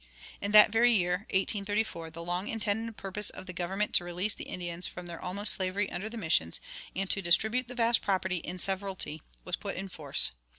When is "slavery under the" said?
5.53-6.17